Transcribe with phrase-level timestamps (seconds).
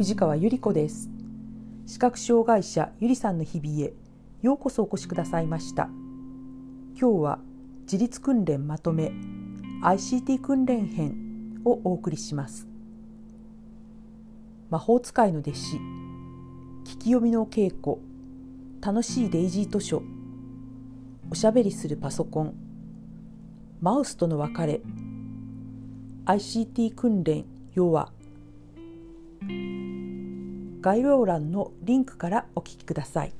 [0.00, 1.10] 藤川ゆり子です。
[1.84, 3.92] 視覚障害者ゆりさんの日々へ
[4.40, 5.90] ようこそお越しくださいました。
[6.98, 7.38] 今日は
[7.82, 9.12] 自立訓練まとめ
[9.82, 12.66] ICT 訓練編をお送りします。
[14.70, 15.80] 魔法使いの弟子聞
[16.84, 17.98] き読みの稽古
[18.80, 20.02] 楽しいデイジー図書
[21.30, 22.54] おしゃべりするパソコン
[23.82, 24.80] マウスとの別れ
[26.24, 27.44] ICT 訓練
[27.74, 28.10] 要は
[30.80, 33.32] 概要欄のリンクからお聞きください。